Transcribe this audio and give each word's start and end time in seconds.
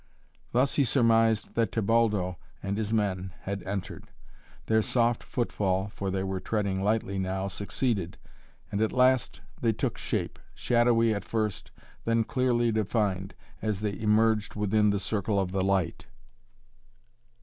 Thus 0.51 0.73
he 0.77 0.83
surmised 0.83 1.53
that 1.53 1.71
Tebaldo 1.71 2.39
and 2.63 2.75
his 2.75 2.91
men 2.91 3.33
had 3.41 3.61
entered. 3.61 4.07
Their 4.65 4.81
soft 4.81 5.21
foot 5.21 5.51
fall, 5.51 5.89
for 5.89 6.09
they 6.09 6.23
were 6.23 6.39
treading 6.39 6.83
lightly 6.83 7.19
now, 7.19 7.47
succeeded, 7.47 8.17
and 8.71 8.81
at 8.81 8.91
last 8.93 9.41
they 9.61 9.73
took 9.73 9.99
shape, 9.99 10.39
shadowy 10.55 11.13
at 11.13 11.23
first, 11.23 11.69
then 12.03 12.23
clearly 12.23 12.71
defined, 12.71 13.35
as 13.61 13.81
they 13.81 13.93
emerged 13.99 14.55
within 14.55 14.89
the 14.89 14.99
circle 14.99 15.39
of 15.39 15.51
the 15.51 15.63
light. 15.63 16.07